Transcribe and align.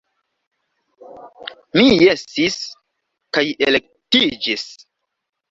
Mi 1.79 1.83
jesis, 2.05 2.57
kaj 3.39 3.45
elektiĝis. 3.69 4.67